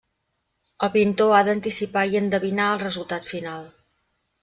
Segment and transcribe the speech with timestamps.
[0.87, 3.73] El pintor ha d'anticipar i endevinar el resultat final.